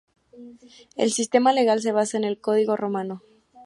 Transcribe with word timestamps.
El 0.95 1.11
sistema 1.11 1.53
legal 1.53 1.79
se 1.79 1.91
basa 1.91 2.17
en 2.17 2.23
el 2.23 2.41
código 2.41 2.75
romano. 2.75 3.21